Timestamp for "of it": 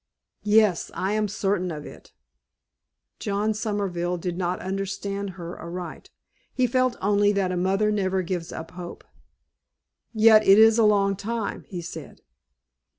1.69-2.11